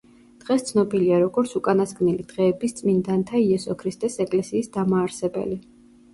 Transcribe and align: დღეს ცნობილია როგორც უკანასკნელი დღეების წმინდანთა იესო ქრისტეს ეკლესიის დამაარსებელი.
დღეს 0.43 0.63
ცნობილია 0.69 1.19
როგორც 1.23 1.53
უკანასკნელი 1.59 2.25
დღეების 2.31 2.73
წმინდანთა 2.81 3.43
იესო 3.43 3.77
ქრისტეს 3.83 4.19
ეკლესიის 4.27 4.73
დამაარსებელი. 4.81 5.63